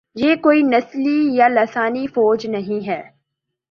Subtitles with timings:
[0.15, 3.01] یہ کوئی نسلی یا لسانی فوج نہیں ہے۔